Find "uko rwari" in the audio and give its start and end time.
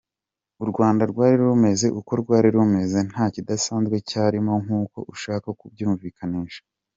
1.99-2.47